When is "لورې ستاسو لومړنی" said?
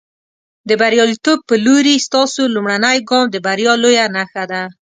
1.65-2.97